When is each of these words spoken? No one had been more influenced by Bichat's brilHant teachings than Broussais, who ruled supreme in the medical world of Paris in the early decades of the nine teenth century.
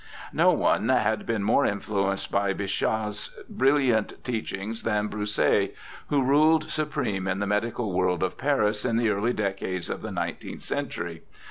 No 0.33 0.51
one 0.51 0.89
had 0.89 1.27
been 1.27 1.43
more 1.43 1.63
influenced 1.63 2.31
by 2.31 2.53
Bichat's 2.55 3.29
brilHant 3.53 4.13
teachings 4.23 4.81
than 4.81 5.09
Broussais, 5.09 5.73
who 6.07 6.23
ruled 6.23 6.71
supreme 6.71 7.27
in 7.27 7.37
the 7.37 7.45
medical 7.45 7.93
world 7.93 8.23
of 8.23 8.35
Paris 8.35 8.83
in 8.83 8.97
the 8.97 9.09
early 9.11 9.31
decades 9.33 9.91
of 9.91 10.01
the 10.01 10.11
nine 10.11 10.37
teenth 10.39 10.63
century. 10.63 11.21